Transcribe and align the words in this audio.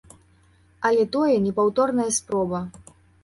Але 0.89 1.03
тое 1.17 1.35
непаўторная 1.45 2.09
спроба. 2.21 2.63